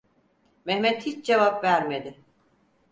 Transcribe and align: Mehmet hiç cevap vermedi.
Mehmet 0.65 1.05
hiç 1.05 1.25
cevap 1.25 1.63
vermedi. 1.63 2.17